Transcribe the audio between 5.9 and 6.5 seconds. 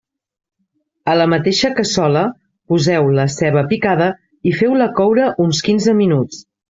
minuts.